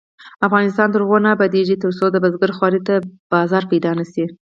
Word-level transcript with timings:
افغانستان 0.47 0.87
تر 0.93 0.99
هغو 1.03 1.17
نه 1.25 1.29
ابادیږي، 1.35 1.75
ترڅو 1.83 2.05
د 2.11 2.15
بزګر 2.23 2.51
خوارۍ 2.57 2.79
ته 2.87 2.93
بازار 3.31 3.63
پیدا 3.71 3.91
نشي. 3.99 4.25